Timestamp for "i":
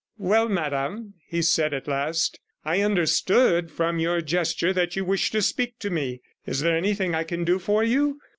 2.65-2.81, 7.13-7.23